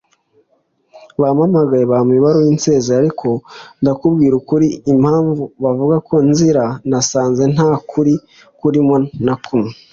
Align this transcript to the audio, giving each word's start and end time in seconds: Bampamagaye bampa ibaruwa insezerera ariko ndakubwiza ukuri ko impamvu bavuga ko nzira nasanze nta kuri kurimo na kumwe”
Bampamagaye 1.21 1.85
bampa 1.91 2.13
ibaruwa 2.19 2.47
insezerera 2.53 2.99
ariko 3.03 3.27
ndakubwiza 3.81 4.35
ukuri 4.41 4.67
ko 4.71 4.83
impamvu 4.93 5.41
bavuga 5.63 5.95
ko 6.07 6.15
nzira 6.29 6.63
nasanze 6.89 7.43
nta 7.53 7.69
kuri 7.89 8.13
kurimo 8.59 8.95
na 9.25 9.35
kumwe” 9.43 9.71